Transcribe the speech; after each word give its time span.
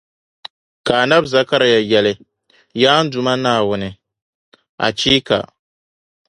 Ka 0.85 0.93
Annabi 1.03 1.27
Zakariya 1.33 1.79
yεli: 1.91 2.13
Yaa 2.81 3.01
n 3.03 3.05
Duuma 3.11 3.33
Naawuni! 3.43 3.89
Achiiika! 4.85 5.37